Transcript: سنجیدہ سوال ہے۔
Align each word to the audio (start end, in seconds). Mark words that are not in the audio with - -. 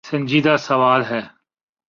سنجیدہ 0.03 0.55
سوال 0.59 1.01
ہے۔ 1.05 1.21